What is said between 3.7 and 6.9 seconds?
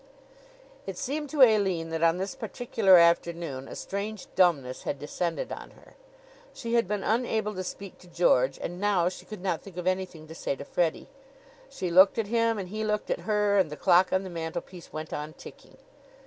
strange dumbness had descended on her. She had